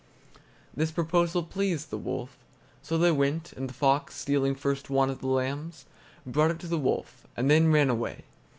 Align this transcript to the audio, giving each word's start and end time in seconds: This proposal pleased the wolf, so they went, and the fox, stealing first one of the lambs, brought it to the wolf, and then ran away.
This 0.75 0.89
proposal 0.89 1.43
pleased 1.43 1.91
the 1.91 1.97
wolf, 1.99 2.35
so 2.81 2.97
they 2.97 3.11
went, 3.11 3.53
and 3.53 3.69
the 3.69 3.73
fox, 3.75 4.15
stealing 4.15 4.55
first 4.55 4.89
one 4.89 5.11
of 5.11 5.19
the 5.19 5.27
lambs, 5.27 5.85
brought 6.25 6.49
it 6.49 6.57
to 6.61 6.67
the 6.67 6.79
wolf, 6.79 7.27
and 7.37 7.51
then 7.51 7.71
ran 7.71 7.91
away. 7.91 8.23